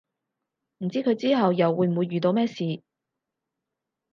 [0.79, 2.81] 唔知佢之後又會唔會遇到咩事